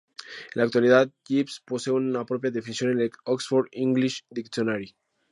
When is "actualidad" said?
0.63-1.11